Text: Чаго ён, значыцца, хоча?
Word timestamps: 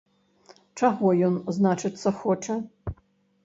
Чаго 0.81 1.11
ён, 1.29 1.37
значыцца, 1.59 2.17
хоча? 2.25 2.61